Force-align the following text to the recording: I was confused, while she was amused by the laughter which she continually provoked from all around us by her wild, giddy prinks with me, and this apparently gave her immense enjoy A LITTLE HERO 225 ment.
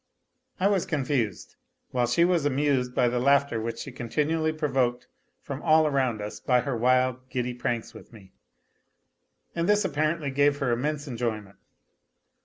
I 0.59 0.65
was 0.65 0.87
confused, 0.87 1.57
while 1.91 2.07
she 2.07 2.25
was 2.25 2.43
amused 2.43 2.95
by 2.95 3.07
the 3.07 3.19
laughter 3.19 3.61
which 3.61 3.77
she 3.77 3.91
continually 3.91 4.51
provoked 4.51 5.05
from 5.43 5.61
all 5.61 5.85
around 5.85 6.21
us 6.23 6.39
by 6.39 6.61
her 6.61 6.75
wild, 6.75 7.29
giddy 7.29 7.53
prinks 7.53 7.93
with 7.93 8.11
me, 8.11 8.33
and 9.53 9.69
this 9.69 9.85
apparently 9.85 10.31
gave 10.31 10.57
her 10.57 10.71
immense 10.71 11.07
enjoy 11.07 11.09
A 11.11 11.13
LITTLE 11.13 11.43
HERO 11.43 11.43
225 11.51 11.59
ment. 12.33 12.37